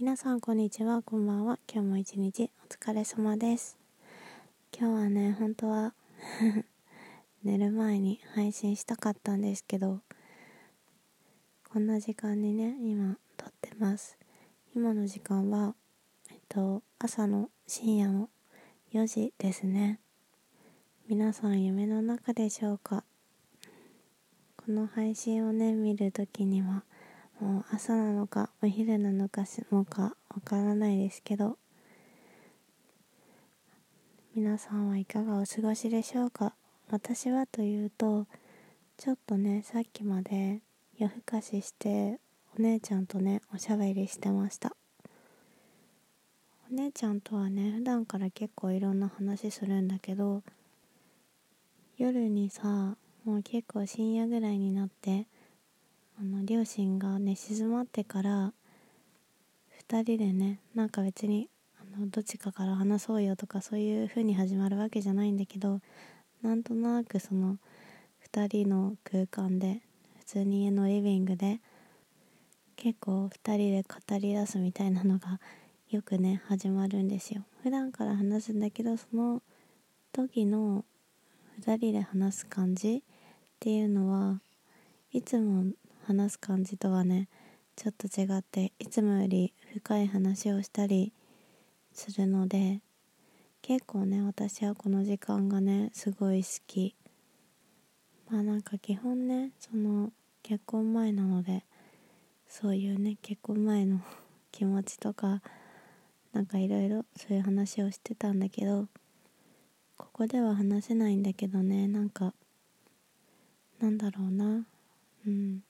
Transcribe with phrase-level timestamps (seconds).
[0.00, 1.58] 皆さんこんにちはこんばんは。
[1.70, 3.76] 今日も一日お疲れ様です。
[4.74, 5.92] 今日はね本当は
[7.44, 10.00] 寝る前に配信したかったんですけど
[11.68, 14.16] こんな時間にね今撮ってます。
[14.74, 15.74] 今の時間は
[16.30, 18.30] えっと朝の深夜の
[18.92, 20.00] 4時ですね。
[21.08, 23.04] 皆さん夢の中でしょうか？
[24.56, 26.84] この配信をね見る時には
[27.40, 31.56] もう朝なのかお昼なのかしもかわからないですけど。
[34.36, 36.52] 皆さんはいかがお過ごしでしょうか？
[36.90, 38.26] 私はというと
[38.98, 40.60] ちょっとねさっきまで
[40.98, 42.18] 夜更かしして
[42.58, 44.76] お姉ちゃんとねおしゃべりしてました。
[46.70, 50.42] お姉ちゃんとはね普段から結構いろんな話するんだけど
[51.96, 55.26] 夜にさもう結構深夜ぐらいになって
[56.20, 58.52] あの両親がね静まってから
[59.88, 65.80] 2人でねなんか別にあのどっちかから話そうよとかそういう風に始まるわけじゃないんだけど
[66.42, 67.56] なんとなくその
[68.30, 69.80] 2人の空間で
[70.18, 71.58] 普通に家のリビングで
[72.76, 75.40] 結構2人で語り出すみたいなのが
[75.88, 77.46] よくね始まるんですよ。
[77.62, 79.40] 普段から話すんだけどその
[80.12, 80.84] 時の
[81.62, 83.02] 2人で話す感じっ
[83.58, 84.42] ていうのは
[85.12, 85.64] いつも
[86.10, 87.28] 話す感じとはね
[87.76, 91.12] ちょっと違っていつもより深い話をしたり
[91.92, 92.80] するので
[93.62, 96.96] 結構ね私はこの時間がねすごい好き。
[98.28, 100.10] まあなんか基本ねその
[100.42, 101.64] 結婚前なので
[102.48, 104.00] そういうね結婚前の
[104.50, 105.42] 気持ちとか
[106.32, 108.88] なんかいろいろそういう話をしてたんだけど
[109.96, 112.34] ここでは話せないんだけどねなんか
[113.78, 114.66] なんだろうな
[115.24, 115.62] うん。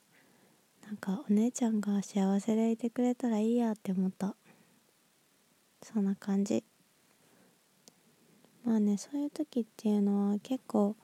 [0.91, 4.35] なんかお姉ちゃんが幸せでいてくれたらいいやって思った。
[5.85, 6.65] そんな感じ。
[8.65, 10.97] まあねそういう時っていうのは結構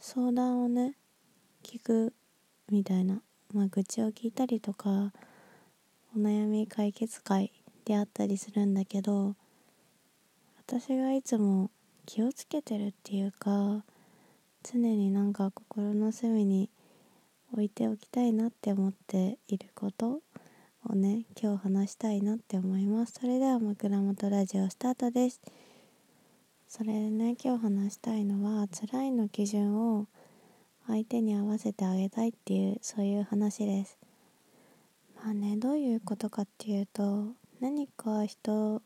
[0.00, 0.94] 相談をね
[1.62, 2.14] 聞く
[2.70, 3.20] みたいな。
[3.52, 5.12] まあ愚痴を聞いたりとか
[6.16, 7.52] お悩み解決会
[7.84, 9.36] であったりするんだけど
[10.66, 11.70] 私がいつも
[12.06, 13.84] 気をつけてるっていうか
[14.62, 16.70] 常になんか心の隅に
[17.54, 20.20] 置いておきたいなって思っていること
[20.88, 23.12] をね今日話したいなって思います。
[23.20, 25.40] それでは枕元ラジオスタートです。
[26.66, 30.08] それでね今日話したいのは辛いの基準を
[30.88, 33.98] 相手に合わせてあげたいっていうそういう話です。
[35.14, 37.28] まあねどういうことかっていうと
[37.60, 38.82] 何か人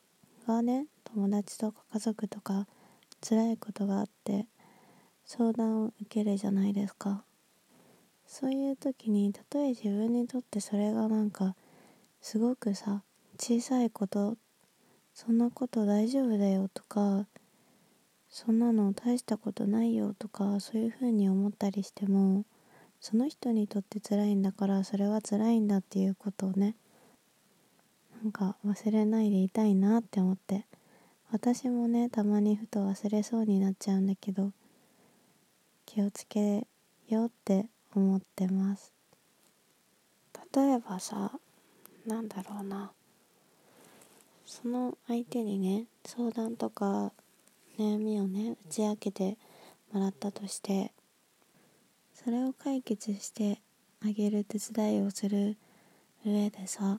[0.47, 2.67] がね友達とか家族とか
[3.27, 4.45] 辛いことがあって
[5.25, 7.25] 相談を受けるじゃないですか。
[8.29, 11.57] そういう時にたとえ自分にとってそれがなんか
[12.21, 13.03] すごくさ
[13.39, 14.37] 小さいこと
[15.15, 17.27] そんなこと大丈夫だよとか
[18.29, 22.45] そんなの大したことないよとかそういうふうに思ったりしても
[23.01, 26.77] その人にとって辛いんだからそれは辛いんだっていうことをね
[28.23, 30.67] なんか忘れないでいたいなって思って
[31.33, 34.53] 私もねたまにふと忘れそうになっちゃうんだけど
[35.87, 36.67] 気をつけ
[37.09, 38.93] ようって思ってます。
[40.55, 41.33] 例えばさ
[42.07, 42.93] なんだろうな。
[44.47, 47.13] その相手にね相談とか
[47.79, 49.37] 悩みをね打ち明けて
[49.93, 50.93] もらったとして
[52.15, 53.61] それを解決して
[54.03, 55.59] あげる手伝いをする
[56.25, 56.99] 上でさ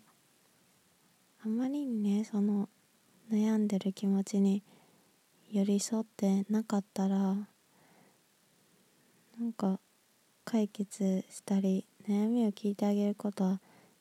[1.43, 2.69] あまりにねその
[3.31, 4.63] 悩んでる気持ちに
[5.51, 7.37] 寄り添ってなかったらな
[9.45, 9.79] んか
[10.51, 13.59] 解決したり悩みを聞いてあげることは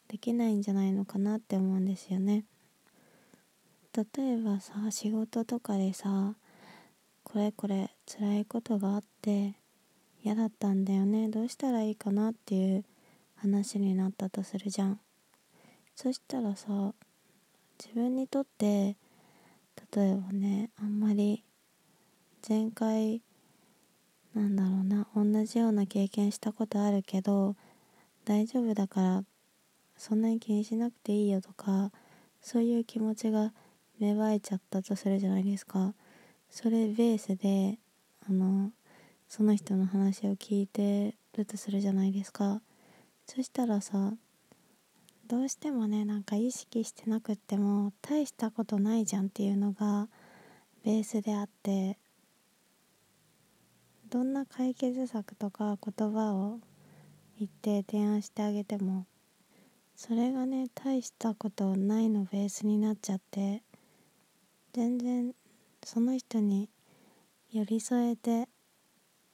[0.08, 2.46] できないんじゃないのかなって思うんですよね。
[3.94, 6.36] 例えばさ仕事とかでさ
[7.22, 9.56] これこれ辛いことがあって
[10.24, 12.84] 嫌だったんだよねどうしたらいいかなっていう
[13.36, 15.00] 話になったとするじゃん。
[15.94, 16.94] そしたらさ
[17.78, 18.96] 自分にとって
[19.94, 21.44] 例えばねあんまり
[22.48, 23.20] 前回
[24.38, 27.56] なんだろうな同じような経験したことあるけど
[28.24, 29.24] 大丈夫だから
[29.96, 31.90] そんなに気にしなくていいよとか
[32.40, 33.52] そういう気持ちが
[33.98, 35.92] 芽生えちゃったとするじゃないですか。
[36.50, 37.78] それベースで
[38.28, 38.70] あの
[39.28, 42.62] その人の話を聞いてるとするじゃないですか。
[43.26, 44.14] そしたらさ
[45.26, 50.08] どうしてもねなんか意識してなくっても大したことないじゃんっていうのが
[50.84, 51.98] ベースであって
[54.10, 56.60] どんな解決策とか言葉を
[57.38, 59.06] 言って提案してあげても
[59.96, 63.62] それがね大したことないのベースになっちゃって
[64.72, 65.32] 全然
[65.84, 66.70] その人に
[67.52, 68.48] 寄り添えて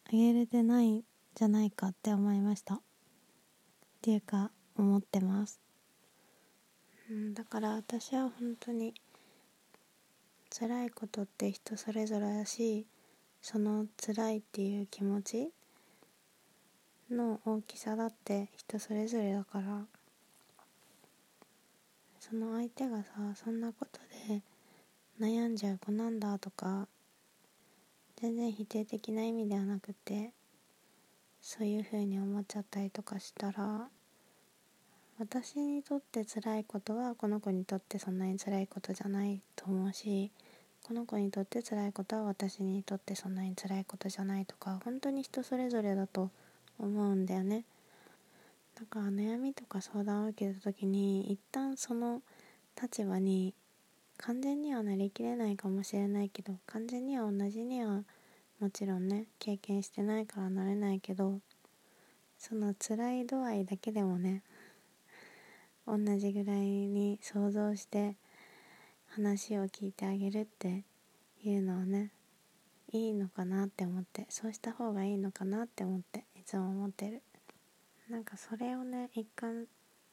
[0.06, 1.02] あげれてないん
[1.34, 2.74] じゃないかって思いました。
[2.74, 2.78] っ
[4.02, 5.60] ていうか思ってます。
[7.10, 8.94] うんだから私は本当に
[10.56, 12.86] 辛いことって人それぞれだし
[13.44, 15.50] その辛いっていう気持ち
[17.10, 19.82] の大きさだって人それぞれだから
[22.18, 24.00] その相手がさそんなこと
[24.30, 24.40] で
[25.20, 26.88] 悩んじゃう子なんだとか
[28.16, 30.30] 全然否定的な意味ではなくて
[31.42, 33.88] そういう風に思っちゃったりとかしたら
[35.18, 40.32] 私にとって辛いことはこの子にとってそんなに辛いことじゃないと思うし
[40.86, 46.30] この子にとって辛いことは私にとってそんなに辛いことじゃないとか本当に人それぞれだと
[46.78, 47.64] 思うんだよね。
[48.78, 52.20] だから悩みとか相談を受けた時に一旦その
[52.80, 53.54] 立場に
[54.18, 58.02] 完全にはなりきれないかもしれないけど完全には同じには
[58.60, 61.40] もちろんね経験してないからなれないけど
[62.38, 64.42] その辛い度合いだけでもね
[65.86, 68.16] 同じぐらいに想像して
[69.14, 70.82] 話を聞いてあげるって
[71.44, 72.10] いうのはね
[72.92, 77.22] いいのかなって思ってそうした方がいいのかなって思っていつも思ってる。
[78.10, 79.66] なんかそれをね一貫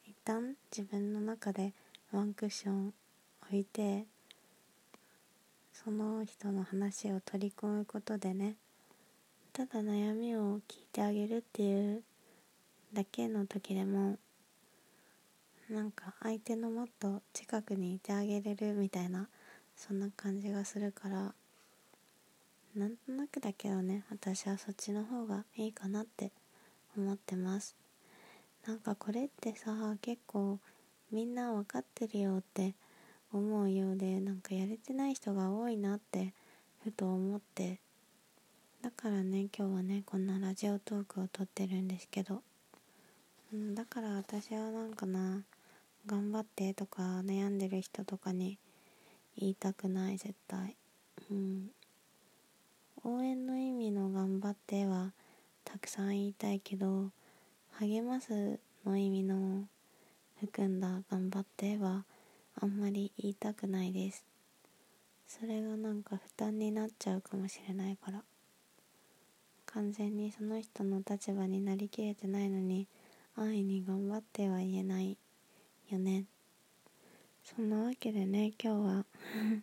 [0.06, 1.74] 一旦自分の中で
[2.12, 2.94] ワンクッション
[3.48, 4.06] 置いて
[5.74, 8.56] その人の話を取り込むことでね
[9.52, 12.04] ただ悩みを聞いてあげるっていう
[12.94, 14.18] だけの時でも
[15.72, 19.30] なんか相手のもっと近くにいてあげれるみたいな
[19.78, 21.34] そんな感じがするから
[22.76, 26.32] なんとなくだけどね私はそっちの方がいいかなって
[26.98, 27.76] 思ってます。
[28.68, 30.60] なんかこれってさ結構
[31.10, 32.76] みんな分かってるよって
[33.32, 36.34] 思うようでなんかやれてない人が多いなって
[36.84, 37.80] ふと思って。
[38.82, 42.42] だからね今日はねこんなラジオトークを撮ってるんですけど、
[43.54, 45.44] うん、だから私はなんかな
[46.06, 48.58] 頑張ってとか悩んでる人とかに
[49.38, 50.76] 言いたくない絶対。
[51.30, 51.70] うん。
[53.04, 55.14] 応援の意味の頑張っては
[55.64, 57.12] たくさん言いたいけど
[57.80, 59.68] 励ますの意味の
[60.40, 62.06] 含んだ頑張っては
[62.60, 64.26] あんまり言いたくないです。
[65.28, 68.24] それがなんか負担になっちゃうかもしれないから。
[69.68, 72.88] 完全にその人の立場になりきれてないのに
[73.38, 75.18] 安易に頑張っては言えない。
[75.94, 76.26] よね。
[77.44, 79.06] そんなわけでね今日は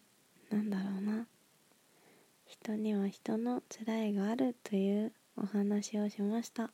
[0.50, 1.26] なんだろうな。
[2.46, 6.70] 人には人の辛いがあるというお話をしました。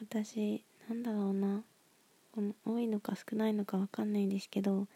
[0.00, 1.64] 私なんだろうな。
[2.32, 4.86] この多いのか少ないのかわかんないんですけど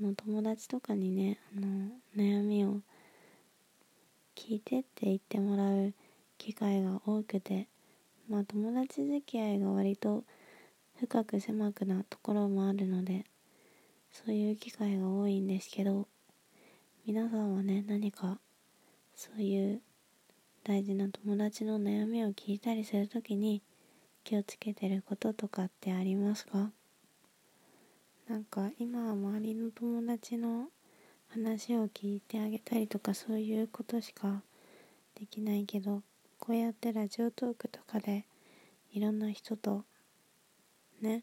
[0.00, 2.80] あの友達とかにねあの悩みを
[4.36, 5.92] 聞いてって言ってもらう
[6.36, 7.66] 機会が多くて
[8.28, 10.22] まあ友達付き合いが割と
[11.00, 13.24] 深く狭くなところもあるので
[14.10, 16.08] そういう機会が多いんですけど
[17.06, 18.38] 皆さんはね何か
[19.14, 19.80] そういう
[20.64, 23.62] 大事な友達の悩みを聞いたりするときに
[24.24, 26.70] 気をつけてることとかってありますか？
[28.28, 30.66] なんか今は周りの友達の
[31.28, 34.42] 話を聞いてあげたりとかそういうことしか
[35.18, 36.02] できないけど
[36.38, 38.26] こうやってラジオトークとかで
[38.92, 39.84] いろんな人と
[41.00, 41.22] ね。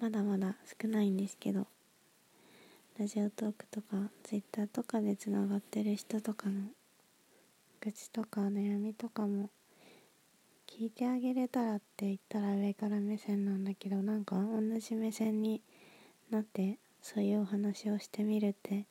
[0.00, 1.66] まだまだ少ないんですけど。
[3.00, 6.64] ラジオトークとかツイッターとかでつながってる人とかの
[7.80, 9.48] 愚痴とか悩みとかも
[10.66, 15.62] 聞いてあげれたらって言ったら上から目線なんだけどなんか同じ目線に
[16.30, 18.84] なってそういうお話をしてみるって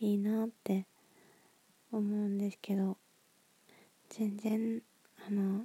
[0.00, 0.86] いいなって
[1.92, 2.96] 思うんですけど
[4.08, 4.82] 全然
[5.28, 5.64] あの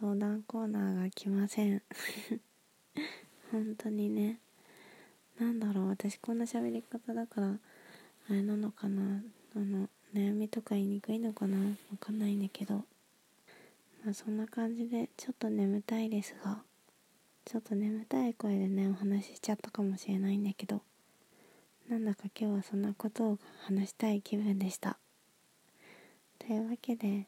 [0.00, 1.82] 相談コーナーが来ません。
[3.50, 4.40] 本当にね。
[5.38, 5.88] なんだろう。
[5.88, 7.58] 私こんな喋り方だから
[8.28, 9.22] あれなのかな。
[9.54, 11.58] あの悩みとか言いにくいのかな。
[11.58, 12.84] わかんないんだけど。
[14.04, 16.62] まあそんな感じでちょっと眠たいですが
[17.46, 20.82] ちょっと眠たい声でねお話ししちゃったかもしれないんだけど
[21.88, 24.98] なんだか今日はそんなことを話したい気分でした。
[26.38, 27.26] というわけで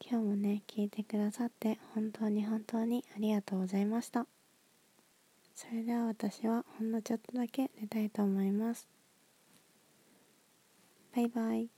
[0.00, 4.26] 今日もね聞いてくださって本当に本当にありがとうございました。
[5.54, 8.86] それでは私はほんのちょっとだけ寝たいと思います。
[11.14, 11.75] バイバイ。